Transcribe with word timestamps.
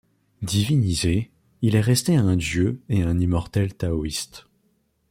Divinisé, 0.41 1.29
il 1.61 1.75
est 1.75 1.79
resté 1.79 2.15
un 2.15 2.35
dieu 2.35 2.81
et 2.89 3.03
un 3.03 3.19
immortel 3.19 3.75
taoïste. 3.75 4.47